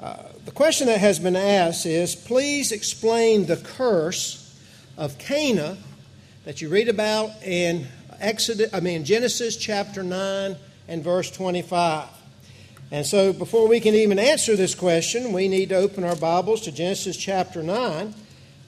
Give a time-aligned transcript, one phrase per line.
[0.00, 4.56] Uh, the question that has been asked is please explain the curse
[4.96, 5.76] of Canaan
[6.44, 7.84] that you read about in
[8.20, 10.54] Exodus, I mean Genesis chapter 9
[10.86, 12.08] and verse 25.
[12.92, 16.60] And so before we can even answer this question, we need to open our Bibles
[16.62, 18.14] to Genesis chapter 9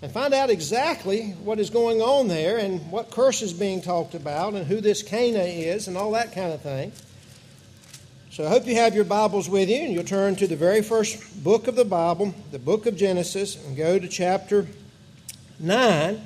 [0.02, 4.14] and find out exactly what is going on there and what curse is being talked
[4.14, 6.90] about and who this Canaan is and all that kind of thing.
[8.32, 10.82] So I hope you have your Bibles with you and you'll turn to the very
[10.82, 14.68] first book of the Bible, the book of Genesis, and go to chapter
[15.58, 16.20] 9.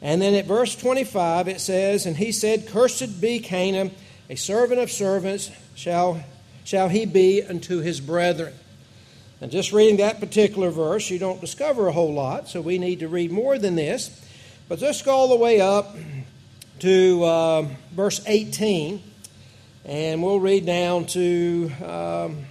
[0.00, 3.90] And then at verse 25 it says, And he said, Cursed be Canaan,
[4.30, 6.22] a servant of servants shall,
[6.62, 8.54] shall he be unto his brethren.
[9.40, 13.00] And just reading that particular verse, you don't discover a whole lot, so we need
[13.00, 14.24] to read more than this.
[14.68, 15.96] But let's go all the way up
[16.78, 19.02] to uh, verse 18,
[19.84, 22.44] and we'll read down to, um,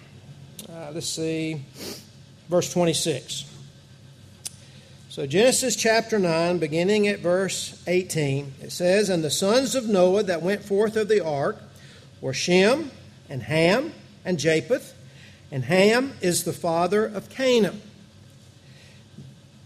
[0.69, 1.61] uh, let's see,
[2.49, 3.49] verse 26.
[5.09, 10.23] So, Genesis chapter 9, beginning at verse 18, it says, And the sons of Noah
[10.23, 11.61] that went forth of the ark
[12.21, 12.91] were Shem,
[13.30, 13.93] and Ham,
[14.25, 14.93] and Japheth
[15.53, 17.80] and Ham is the father of Canaan.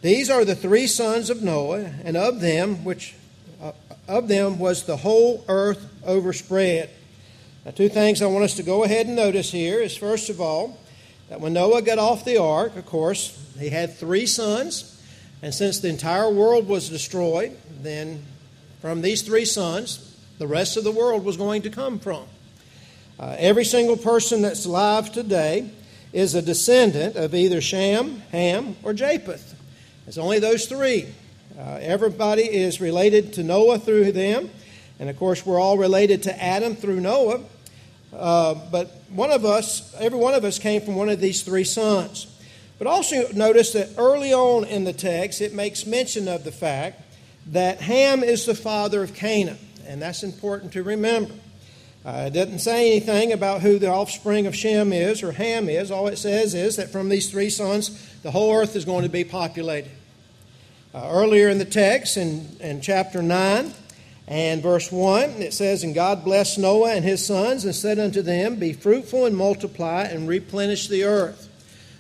[0.02, 3.16] These are the three sons of Noah, and of them which
[3.62, 3.72] uh,
[4.06, 6.90] of them was the whole earth overspread.
[7.68, 10.40] Now, two things I want us to go ahead and notice here is first of
[10.40, 10.80] all
[11.28, 15.04] that when Noah got off the ark, of course, he had three sons,
[15.42, 18.24] and since the entire world was destroyed, then
[18.80, 22.24] from these three sons, the rest of the world was going to come from.
[23.20, 25.70] Uh, every single person that's alive today
[26.14, 29.56] is a descendant of either Shem, Ham, or Japheth.
[30.08, 31.14] It's only those three.
[31.60, 34.52] Uh, everybody is related to Noah through them.
[35.00, 37.42] And of course, we're all related to Adam through Noah.
[38.18, 41.64] Uh, but one of us, every one of us came from one of these three
[41.64, 42.28] sons.
[42.80, 47.02] But also notice that early on in the text, it makes mention of the fact
[47.48, 49.58] that Ham is the father of Canaan.
[49.88, 51.34] And that's important to remember.
[52.06, 55.92] Uh, it doesn't say anything about who the offspring of Shem is or Ham is.
[55.92, 59.10] All it says is that from these three sons, the whole earth is going to
[59.10, 59.92] be populated.
[60.94, 63.74] Uh, earlier in the text, in, in chapter 9
[64.28, 68.22] and verse 1, it says, And God blessed Noah and his sons and said unto
[68.22, 71.50] them, Be fruitful and multiply and replenish the earth.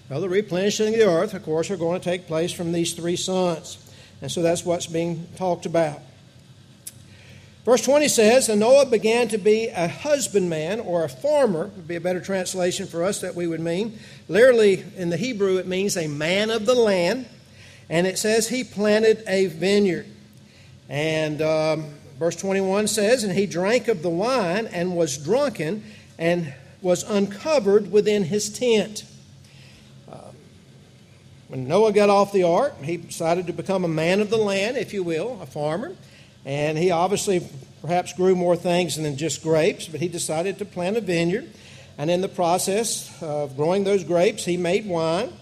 [0.10, 2.94] Well, the replenishing of the earth, of course, are going to take place from these
[2.94, 3.78] three sons.
[4.22, 6.02] And so that's what's being talked about.
[7.64, 11.96] Verse 20 says, And Noah began to be a husbandman or a farmer, would be
[11.96, 14.00] a better translation for us that we would mean.
[14.28, 17.26] Literally, in the Hebrew, it means a man of the land.
[17.90, 20.08] And it says he planted a vineyard.
[20.90, 25.84] And um, verse 21 says, And he drank of the wine and was drunken
[26.18, 29.06] and was uncovered within his tent.
[30.12, 30.36] Um,
[31.48, 34.78] when Noah got off the ark, he decided to become a man of the land,
[34.78, 35.96] if you will, a farmer.
[36.46, 37.48] And he obviously
[37.82, 41.50] perhaps grew more things than just grapes, but he decided to plant a vineyard.
[41.98, 45.34] And in the process of growing those grapes, he made wine.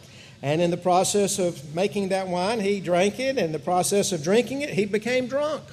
[0.42, 3.30] And in the process of making that wine, he drank it.
[3.30, 5.64] And in the process of drinking it, he became drunk.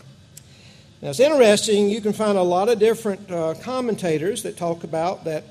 [1.03, 5.25] Now, it's interesting, you can find a lot of different uh, commentators that talk about
[5.25, 5.43] that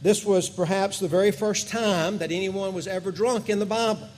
[0.00, 4.08] this was perhaps the very first time that anyone was ever drunk in the Bible.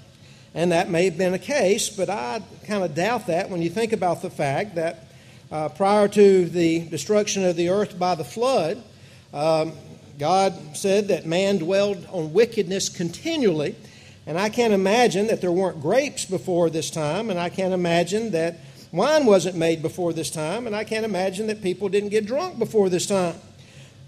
[0.53, 3.71] And that may have been a case, but I kind of doubt that when you
[3.71, 5.06] think about the fact that
[5.50, 8.84] uh, prior to the destruction of the earth by the flood,
[9.33, 9.73] um,
[10.19, 13.75] God said that man dwelled on wickedness continually.
[14.27, 18.33] And I can't imagine that there weren't grapes before this time, and I can't imagine
[18.33, 18.59] that
[18.94, 22.59] wine wasn't made before this time, and I can't imagine that people didn't get drunk
[22.59, 23.34] before this time.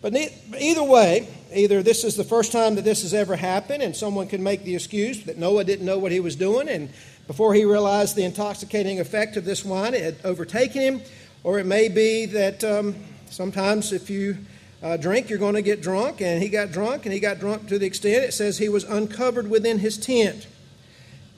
[0.00, 0.14] But
[0.58, 4.28] either way, either this is the first time that this has ever happened, and someone
[4.28, 6.88] can make the excuse that Noah didn't know what he was doing, and
[7.26, 11.00] before he realized the intoxicating effect of this wine, it had overtaken him,
[11.42, 12.94] or it may be that um,
[13.28, 14.36] sometimes if you
[14.84, 17.66] uh, drink, you're going to get drunk, and he got drunk, and he got drunk
[17.66, 20.47] to the extent it says he was uncovered within his tent.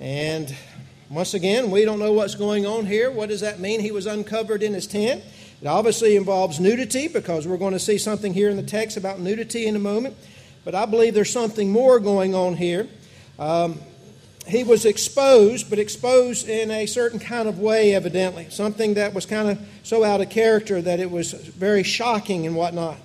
[0.00, 0.54] And
[1.10, 3.10] once again, we don't know what's going on here.
[3.10, 3.80] What does that mean?
[3.80, 5.24] He was uncovered in his tent.
[5.62, 9.18] It obviously involves nudity because we're going to see something here in the text about
[9.18, 10.16] nudity in a moment.
[10.64, 12.86] But I believe there's something more going on here.
[13.38, 13.80] Um,
[14.46, 18.48] he was exposed, but exposed in a certain kind of way, evidently.
[18.50, 22.54] Something that was kind of so out of character that it was very shocking and
[22.54, 22.98] whatnot.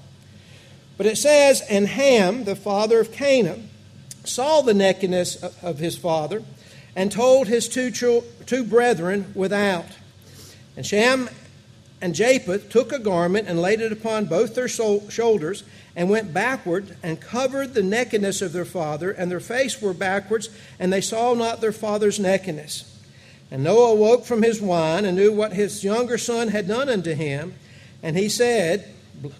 [0.97, 3.69] But it says, And Ham, the father of Canaan,
[4.25, 6.43] saw the nakedness of his father
[6.95, 9.85] and told his two, two brethren without.
[10.75, 11.29] And Shem
[12.01, 15.63] and Japheth took a garment and laid it upon both their shoulders
[15.95, 20.49] and went backward and covered the nakedness of their father, and their face were backwards,
[20.79, 22.89] and they saw not their father's nakedness.
[23.51, 27.13] And Noah awoke from his wine and knew what his younger son had done unto
[27.13, 27.53] him.
[28.01, 28.89] And he said,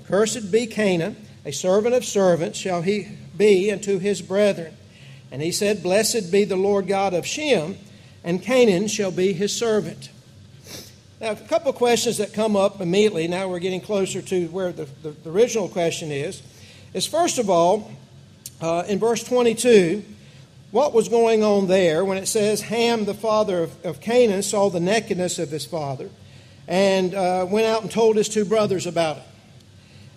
[0.05, 4.77] Cursed be Canaan, a servant of servants shall he be unto his brethren.
[5.33, 7.75] And he said, Blessed be the Lord God of Shem,
[8.23, 10.11] and Canaan shall be his servant.
[11.19, 14.71] Now, a couple of questions that come up immediately, now we're getting closer to where
[14.71, 16.43] the, the, the original question is,
[16.93, 17.91] is first of all,
[18.61, 20.03] uh, in verse 22,
[20.69, 24.69] what was going on there when it says Ham, the father of, of Canaan, saw
[24.69, 26.11] the nakedness of his father
[26.67, 29.23] and uh, went out and told his two brothers about it?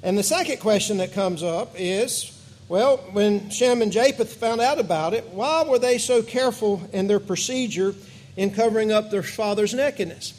[0.03, 2.36] And the second question that comes up is
[2.69, 7.07] well, when Shem and Japheth found out about it, why were they so careful in
[7.07, 7.95] their procedure
[8.37, 10.35] in covering up their father's nakedness?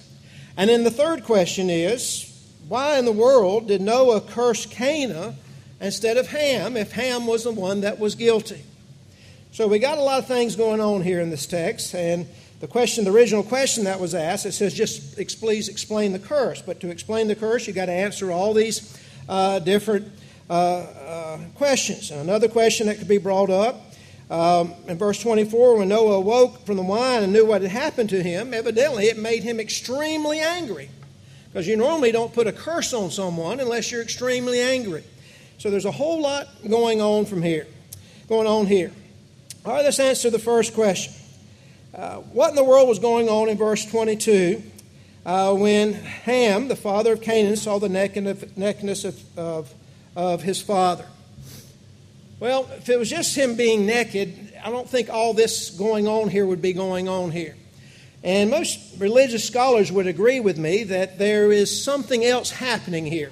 [0.57, 2.33] And then the third question is
[2.67, 5.35] why in the world did Noah curse Canaan
[5.79, 8.63] instead of Ham if Ham was the one that was guilty?
[9.53, 12.27] So we got a lot of things going on here in this text, and
[12.59, 16.61] the question, the original question that was asked, it says just please explain the curse.
[16.61, 18.99] But to explain the curse, you got to answer all these
[19.29, 20.11] uh, different
[20.49, 22.11] uh, uh, questions.
[22.11, 23.81] And another question that could be brought up
[24.29, 28.09] um, in verse 24 when Noah awoke from the wine and knew what had happened
[28.11, 30.89] to him, evidently it made him extremely angry.
[31.49, 35.03] Because you normally don't put a curse on someone unless you're extremely angry.
[35.57, 37.67] So there's a whole lot going on from here,
[38.27, 38.91] going on here.
[39.65, 41.13] All right, let's answer the first question.
[41.95, 44.61] Uh, what in the world was going on in verse 22
[45.25, 49.73] uh, when Ham, the father of Canaan, saw the nakedness of, of of
[50.41, 51.05] his father.
[52.39, 56.29] Well, if it was just him being naked, I don't think all this going on
[56.29, 57.55] here would be going on here.
[58.23, 63.31] And most religious scholars would agree with me that there is something else happening here.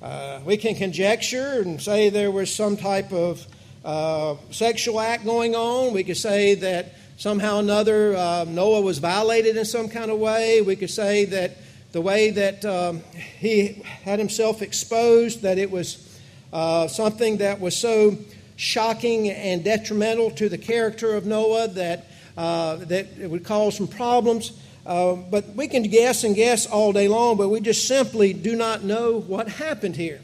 [0.00, 3.46] Uh, we can conjecture and say there was some type of
[3.84, 5.92] uh, sexual act going on.
[5.92, 10.18] We could say that somehow or another uh, Noah was violated in some kind of
[10.18, 10.62] way.
[10.62, 11.58] We could say that
[11.92, 13.02] the way that um,
[13.38, 16.11] he had himself exposed, that it was
[16.52, 18.16] uh, something that was so
[18.56, 22.06] shocking and detrimental to the character of Noah that,
[22.36, 24.52] uh, that it would cause some problems.
[24.84, 28.56] Uh, but we can guess and guess all day long, but we just simply do
[28.56, 30.20] not know what happened here.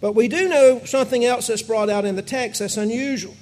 [0.00, 3.36] But we do know something else that's brought out in the text that's unusual.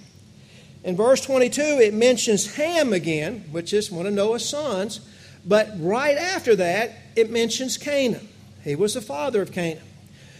[0.85, 5.00] In verse 22, it mentions Ham again, which is one of Noah's sons,
[5.44, 8.29] but right after that, it mentions Canaan.
[8.62, 9.82] He was the father of Canaan.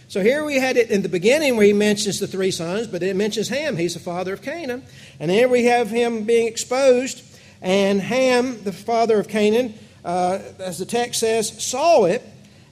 [0.09, 3.03] So here we had it in the beginning where he mentions the three sons, but
[3.03, 3.75] it mentions Ham.
[3.75, 4.83] He's the father of Canaan.
[5.19, 7.23] And here we have him being exposed,
[7.61, 9.73] and Ham, the father of Canaan,
[10.05, 12.23] uh, as the text says, saw it,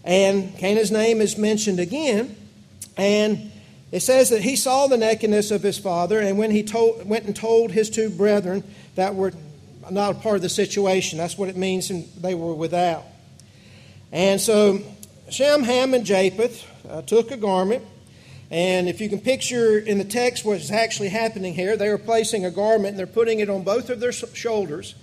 [0.06, 2.38] and Canaan's name is mentioned again.
[2.96, 3.52] And
[3.92, 7.26] it says that he saw the nakedness of his father, and when he told, went
[7.26, 8.64] and told his two brethren
[8.96, 9.34] that were
[9.92, 13.04] not a part of the situation, that's what it means, and they were without.
[14.14, 14.80] And so
[15.30, 17.84] Shem, Ham, and Japheth uh, took a garment,
[18.52, 22.46] and if you can picture in the text what's actually happening here, they are placing
[22.46, 24.96] a garment and they're putting it on both of their shoulders,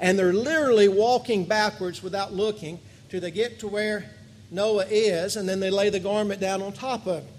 [0.00, 4.04] and they're literally walking backwards without looking till they get to where
[4.50, 7.30] Noah is, and then they lay the garment down on top of it.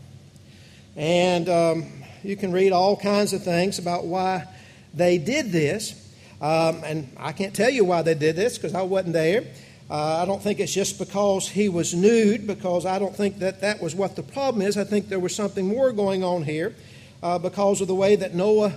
[0.96, 1.86] And um,
[2.24, 4.46] you can read all kinds of things about why
[4.94, 5.94] they did this.
[6.42, 9.44] Um, and I can't tell you why they did this because I wasn't there.
[9.90, 13.62] Uh, I don't think it's just because he was nude, because I don't think that
[13.62, 14.78] that was what the problem is.
[14.78, 16.76] I think there was something more going on here
[17.24, 18.74] uh, because of the way that Noah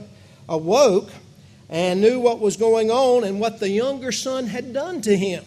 [0.49, 1.11] awoke
[1.69, 5.45] and knew what was going on and what the younger son had done to him.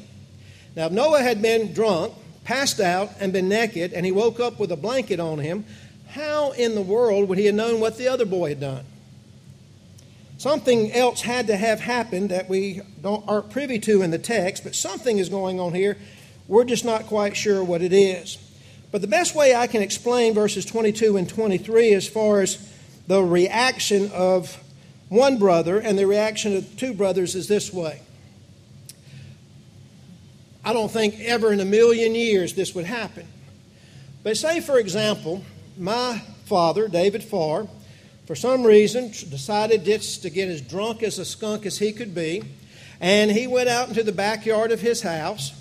[0.75, 4.59] Now, if Noah had been drunk, passed out, and been naked, and he woke up
[4.59, 5.65] with a blanket on him,
[6.09, 8.85] how in the world would he have known what the other boy had done?
[10.37, 14.63] Something else had to have happened that we don't, aren't privy to in the text,
[14.63, 15.97] but something is going on here.
[16.47, 18.37] We're just not quite sure what it is.
[18.91, 22.71] But the best way I can explain verses 22 and 23 as far as
[23.07, 24.61] the reaction of
[25.09, 28.01] one brother and the reaction of two brothers is this way.
[30.63, 33.27] I don't think ever in a million years this would happen.
[34.23, 35.43] But say, for example,
[35.77, 37.67] my father, David Farr,
[38.25, 42.15] for some reason, decided just to get as drunk as a skunk as he could
[42.15, 42.43] be.
[42.99, 45.53] And he went out into the backyard of his house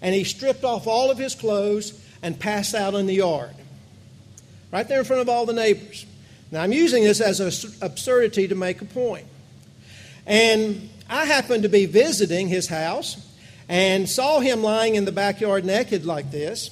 [0.00, 3.54] and he stripped off all of his clothes and passed out in the yard.
[4.70, 6.06] Right there in front of all the neighbors.
[6.50, 9.26] Now, I'm using this as an absurdity to make a point.
[10.26, 13.16] And I happened to be visiting his house
[13.68, 16.70] and saw him lying in the backyard naked like this.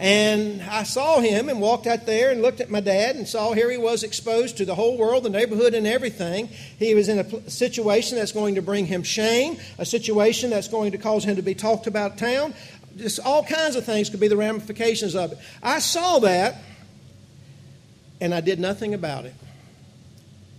[0.00, 3.52] And I saw him and walked out there and looked at my dad and saw
[3.52, 6.48] here he was exposed to the whole world, the neighborhood, and everything.
[6.78, 10.92] He was in a situation that's going to bring him shame, a situation that's going
[10.92, 12.54] to cause him to be talked about town.
[12.96, 15.38] Just all kinds of things could be the ramifications of it.
[15.62, 16.62] I saw that
[18.22, 19.34] and I did nothing about it.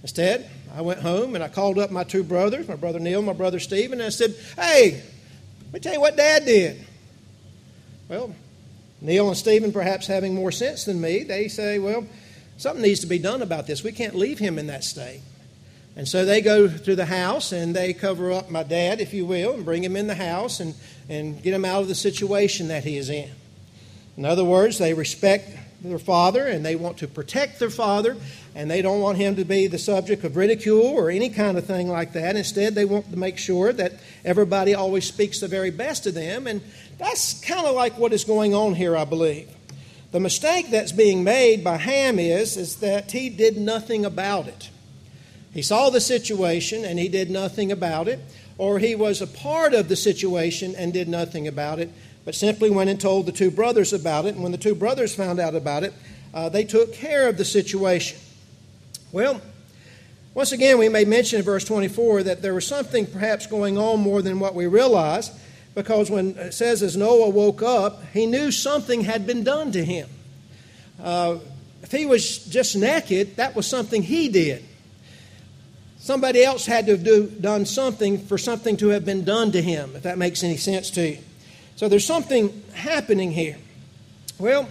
[0.04, 3.34] Instead, I went home and I called up my two brothers, my brother Neil, my
[3.34, 5.02] brother Steve, and I said, Hey,
[5.64, 6.86] let me tell you what dad did.
[8.08, 8.36] Well,
[9.02, 12.06] Neil and Stephen, perhaps having more sense than me, they say, well,
[12.58, 13.84] something needs to be done about this.
[13.84, 15.22] We can't leave him in that state.
[15.96, 19.26] And so they go to the house and they cover up my dad, if you
[19.26, 20.76] will, and bring him in the house and,
[21.10, 23.30] and get him out of the situation that he is in.
[24.16, 25.50] In other words, they respect
[25.84, 28.16] their father and they want to protect their father
[28.54, 31.66] and they don't want him to be the subject of ridicule or any kind of
[31.66, 32.36] thing like that.
[32.36, 36.46] Instead, they want to make sure that everybody always speaks the very best of them.
[36.48, 36.62] And
[36.98, 39.50] that's kind of like what is going on here, I believe.
[40.12, 44.70] The mistake that's being made by Ham is, is that he did nothing about it.
[45.54, 48.20] He saw the situation and he did nothing about it,
[48.58, 51.92] or he was a part of the situation and did nothing about it,
[52.26, 54.36] but simply went and told the two brothers about it.
[54.36, 55.94] And when the two brothers found out about it,
[56.34, 58.18] uh, they took care of the situation.
[59.12, 59.42] Well,
[60.34, 64.00] once again, we may mention in verse 24 that there was something perhaps going on
[64.00, 65.30] more than what we realize,
[65.76, 69.84] because when it says as Noah woke up, he knew something had been done to
[69.84, 70.08] him.
[71.02, 71.40] Uh,
[71.84, 74.64] if he was just naked, that was something he did.
[75.98, 79.62] Somebody else had to have do, done something for something to have been done to
[79.62, 81.18] him, if that makes any sense to you.
[81.76, 83.58] So there's something happening here.
[84.38, 84.68] Well,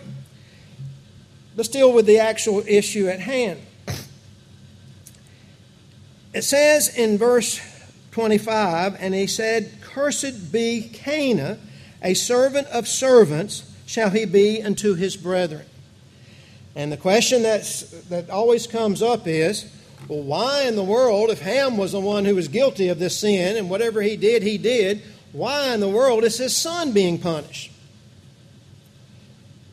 [1.57, 3.61] let's deal with the actual issue at hand.
[6.33, 7.61] It says in verse
[8.13, 11.59] 25, and he said, Cursed be Canaan,
[12.03, 15.67] a servant of servants shall he be unto his brethren.
[16.77, 19.71] And the question that's, that always comes up is,
[20.09, 23.19] well, why in the world, if Ham was the one who was guilty of this
[23.19, 25.03] sin and whatever he did, he did,
[25.33, 27.73] why in the world is his son being punished?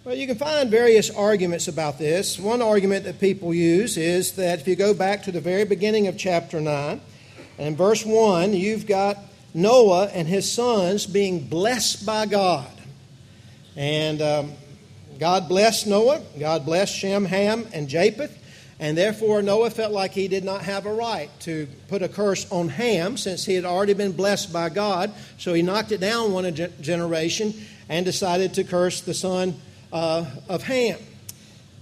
[0.03, 2.39] Well, you can find various arguments about this.
[2.39, 6.07] One argument that people use is that if you go back to the very beginning
[6.07, 7.01] of chapter 9,
[7.57, 9.17] and verse 1, you've got
[9.53, 12.71] Noah and his sons being blessed by God.
[13.75, 14.53] And um,
[15.19, 18.37] God blessed Noah, God blessed Shem, Ham, and Japheth.
[18.79, 22.49] And therefore, Noah felt like he did not have a right to put a curse
[22.51, 25.11] on Ham since he had already been blessed by God.
[25.39, 27.53] So he knocked it down one generation
[27.89, 29.59] and decided to curse the son
[29.91, 30.99] uh, of Ham.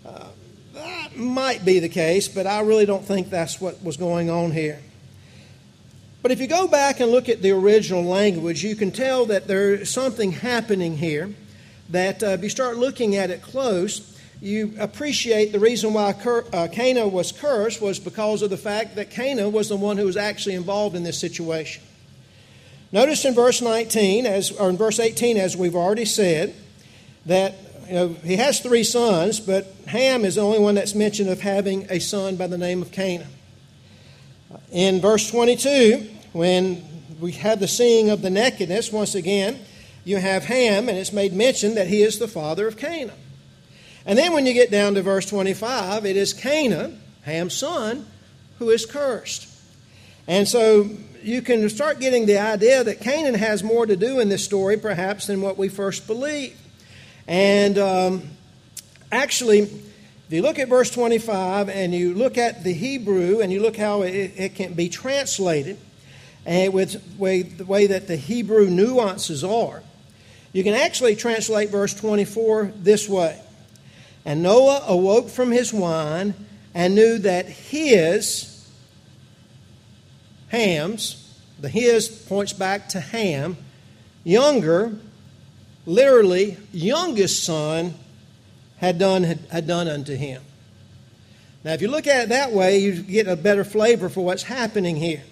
[0.05, 0.27] Uh,
[0.73, 4.51] that might be the case, but I really don't think that's what was going on
[4.51, 4.79] here.
[6.21, 9.47] But if you go back and look at the original language, you can tell that
[9.47, 11.29] there's something happening here
[11.89, 16.67] that uh, if you start looking at it close, you appreciate the reason why uh,
[16.71, 20.17] Canaan was cursed was because of the fact that Canaan was the one who was
[20.17, 21.83] actually involved in this situation.
[22.91, 26.55] Notice in verse 19, as, or in verse 18, as we've already said,
[27.25, 27.55] that
[27.87, 31.41] you know, he has three sons, but Ham is the only one that's mentioned of
[31.41, 33.27] having a son by the name of Canaan.
[34.71, 36.83] In verse 22, when
[37.19, 39.59] we have the seeing of the nakedness, once again,
[40.03, 43.15] you have Ham, and it's made mention that he is the father of Canaan.
[44.05, 48.05] And then when you get down to verse 25, it is Canaan, Ham's son,
[48.59, 49.49] who is cursed.
[50.27, 50.89] And so
[51.23, 54.77] you can start getting the idea that Canaan has more to do in this story,
[54.77, 56.55] perhaps, than what we first believe.
[57.27, 58.23] And um,
[59.11, 63.59] actually, if you look at verse 25 and you look at the Hebrew and you
[63.59, 65.77] look how it, it can be translated,
[66.45, 69.81] and with way, the way that the Hebrew nuances are,
[70.53, 73.41] you can actually translate verse 24 this way
[74.25, 76.33] And Noah awoke from his wine
[76.73, 78.67] and knew that his,
[80.49, 83.55] Ham's, the his points back to Ham,
[84.23, 84.97] younger
[85.85, 87.93] literally, youngest son
[88.77, 90.41] had done, had, had done unto him.
[91.63, 94.43] Now, if you look at it that way, you get a better flavor for what's
[94.43, 95.23] happening here.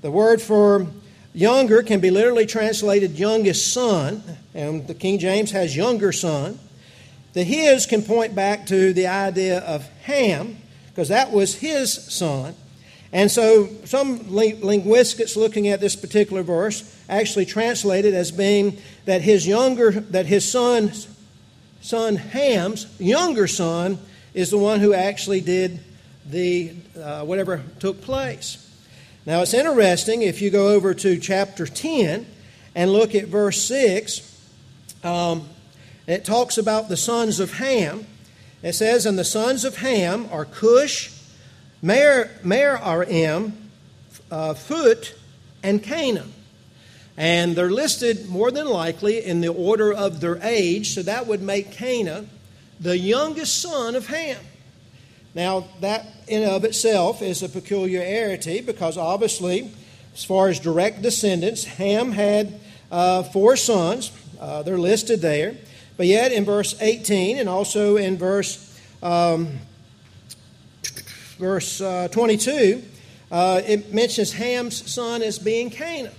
[0.00, 0.86] The word for
[1.34, 4.22] younger can be literally translated youngest son,
[4.54, 6.58] and the King James has younger son.
[7.34, 10.56] The his can point back to the idea of Ham,
[10.88, 12.54] because that was his son.
[13.12, 19.22] And so some linguistics looking at this particular verse actually translate it as being that
[19.22, 20.90] his younger, that his son,
[21.80, 23.98] son Ham's younger son
[24.32, 25.78] is the one who actually did
[26.28, 28.60] the uh, whatever took place.
[29.26, 32.26] Now it's interesting if you go over to chapter 10
[32.74, 34.30] and look at verse 6.
[35.04, 35.48] Um,
[36.06, 38.06] And it talks about the sons of Ham.
[38.62, 41.10] It says, And the sons of Ham are Cush,
[41.82, 43.52] Mer, Merarim,
[44.30, 45.14] uh, Phut,
[45.62, 46.32] and Canaan.
[47.16, 51.42] And they're listed more than likely in the order of their age, so that would
[51.42, 52.28] make Canaan
[52.80, 54.40] the youngest son of Ham.
[55.34, 59.70] Now, that in and of itself is a peculiarity because obviously,
[60.14, 64.12] as far as direct descendants, Ham had uh, four sons.
[64.40, 65.56] Uh, they're listed there.
[65.96, 69.58] But yet, in verse 18 and also in verse, um,
[71.38, 72.82] verse uh, 22,
[73.30, 76.14] uh, it mentions Ham's son as being Canaan.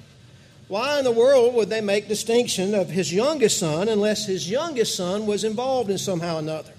[0.68, 4.96] Why in the world would they make distinction of his youngest son unless his youngest
[4.96, 6.72] son was involved in somehow another?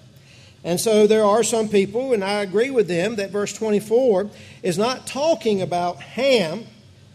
[0.65, 4.29] And so there are some people, and I agree with them, that verse 24
[4.65, 6.65] is not talking about Ham,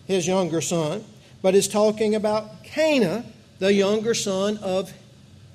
[0.05, 1.03] his younger son,
[1.41, 3.25] but is talking about Canaan,
[3.59, 4.93] the younger son of,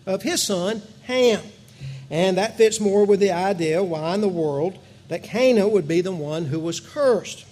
[0.07, 1.43] of his son, Ham.
[2.11, 6.01] And that fits more with the idea why in the world that Canaan would be
[6.01, 7.45] the one who was cursed.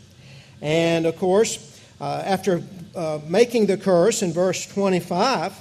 [0.63, 2.63] And of course, uh, after
[2.95, 5.59] uh, making the curse in verse 25,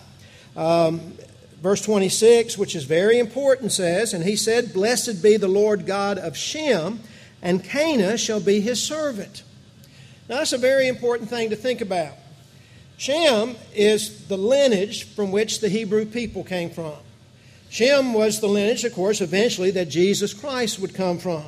[0.56, 1.14] um,
[1.62, 6.18] verse 26, which is very important, says, And he said, Blessed be the Lord God
[6.18, 7.00] of Shem,
[7.42, 9.44] and Canaan shall be his servant.
[10.30, 12.14] Now, that's a very important thing to think about.
[12.98, 16.96] Shem is the lineage from which the Hebrew people came from.
[17.70, 21.44] Shem was the lineage, of course, eventually that Jesus Christ would come from.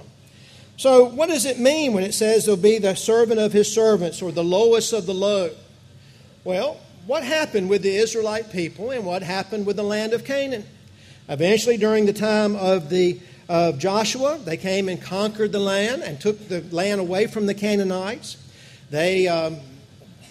[0.78, 4.22] So, what does it mean when it says they'll be the servant of his servants
[4.22, 5.52] or the lowest of the low?
[6.44, 10.66] Well, what happened with the Israelite people and what happened with the land of Canaan?
[11.30, 16.20] Eventually, during the time of, the, of Joshua, they came and conquered the land and
[16.20, 18.38] took the land away from the Canaanites.
[18.90, 19.58] They um,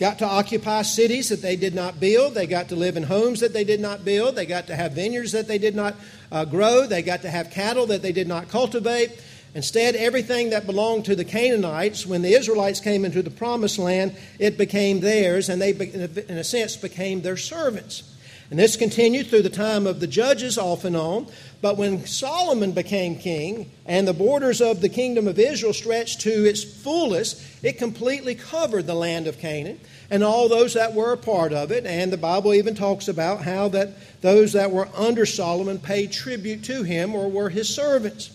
[0.00, 2.34] got to occupy cities that they did not build.
[2.34, 4.36] They got to live in homes that they did not build.
[4.36, 5.94] They got to have vineyards that they did not
[6.32, 6.86] uh, grow.
[6.86, 9.22] They got to have cattle that they did not cultivate.
[9.54, 14.16] Instead, everything that belonged to the Canaanites, when the Israelites came into the promised land,
[14.40, 18.02] it became theirs, and they, in a sense, became their servants.
[18.50, 21.28] And this continued through the time of the judges, off and on.
[21.62, 26.30] But when Solomon became king and the borders of the kingdom of Israel stretched to
[26.30, 31.16] its fullest, it completely covered the land of Canaan and all those that were a
[31.16, 31.86] part of it.
[31.86, 33.90] And the Bible even talks about how that
[34.20, 38.30] those that were under Solomon paid tribute to him or were his servants.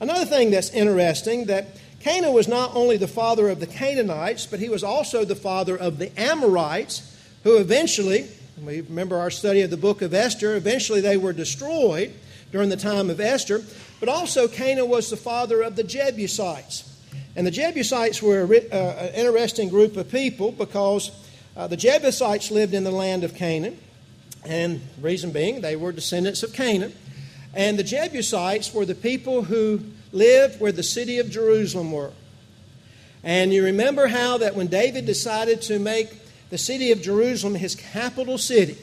[0.00, 1.66] Another thing that's interesting that
[2.00, 5.76] Canaan was not only the father of the Canaanites, but he was also the father
[5.76, 8.28] of the Amorites, who eventually,
[8.62, 12.12] we remember our study of the book of Esther, eventually they were destroyed
[12.52, 13.62] during the time of Esther.
[14.00, 16.84] But also, Canaan was the father of the Jebusites.
[17.36, 21.10] And the Jebusites were uh, an interesting group of people because
[21.56, 23.78] uh, the Jebusites lived in the land of Canaan.
[24.44, 26.92] And reason being, they were descendants of Canaan.
[27.54, 29.80] And the Jebusites were the people who
[30.12, 32.12] lived where the city of Jerusalem were.
[33.22, 36.14] And you remember how that when David decided to make
[36.50, 38.78] the city of Jerusalem his capital city,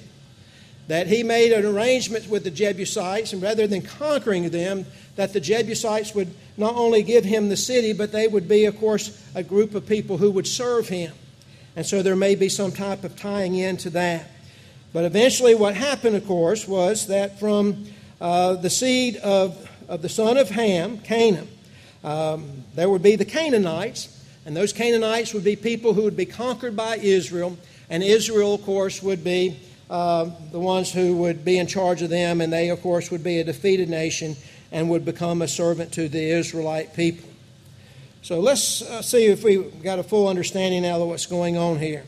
[0.88, 5.39] that he made an arrangement with the Jebusites, and rather than conquering them, that the
[5.39, 9.43] Jebusites would not only give him the city, but they would be, of course, a
[9.43, 11.13] group of people who would serve him.
[11.75, 14.30] And so there may be some type of tying into that.
[14.93, 17.86] But eventually, what happened, of course, was that from
[18.21, 21.49] uh, the seed of, of the son of Ham, Canaan.
[22.04, 26.25] Um, there would be the Canaanites, and those Canaanites would be people who would be
[26.25, 27.58] conquered by Israel,
[27.89, 32.10] and Israel, of course, would be uh, the ones who would be in charge of
[32.10, 34.36] them, and they, of course, would be a defeated nation
[34.71, 37.30] and would become a servant to the Israelite people.
[38.21, 41.80] So let's uh, see if we got a full understanding now of what's going on
[41.80, 42.04] here.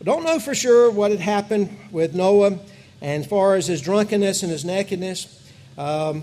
[0.00, 2.58] We don't know for sure what had happened with Noah
[3.00, 6.22] and as far as his drunkenness and his nakedness, um,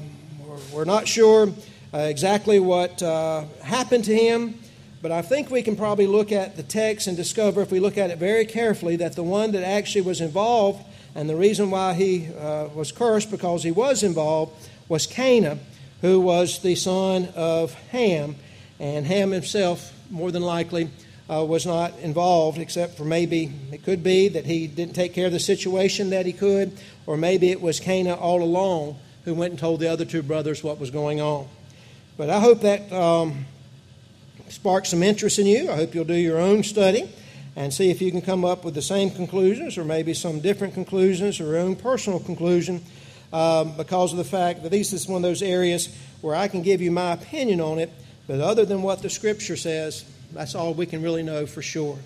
[0.71, 1.53] we're, not sure
[1.93, 4.59] uh, exactly what uh, happened to him,
[5.01, 7.97] but I think we can probably look at the text and discover, if we look
[7.97, 10.83] at it very carefully, that the one that actually was involved
[11.15, 15.59] and the reason why he uh, was cursed because he was involved was Canaan,
[16.01, 18.35] who was the son of Ham.
[18.79, 20.87] And Ham himself, more than likely,
[21.27, 25.25] uh, was not involved, except for maybe it could be that he didn't take care
[25.25, 26.77] of the situation that he could,
[27.07, 30.63] or maybe it was Canaan all along who went and told the other two brothers
[30.63, 31.47] what was going on.
[32.15, 33.47] But I hope that um,
[34.49, 35.71] sparks some interest in you.
[35.71, 37.09] I hope you'll do your own study
[37.55, 40.75] and see if you can come up with the same conclusions or maybe some different
[40.75, 42.83] conclusions or your own personal conclusion
[43.33, 46.61] um, because of the fact that this is one of those areas where I can
[46.61, 47.91] give you my opinion on it,
[48.27, 51.97] but other than what the Scripture says, that's all we can really know for sure.